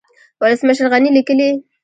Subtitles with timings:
[0.41, 1.49] ولسمشر غني ليکلي